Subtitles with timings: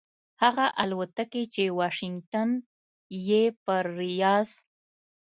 [0.43, 2.49] هغه الوتکې چې واشنګټن
[3.27, 4.49] یې پر ریاض